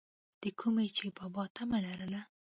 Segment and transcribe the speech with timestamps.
[0.41, 2.21] دَکومې چې بابا طمع لرله،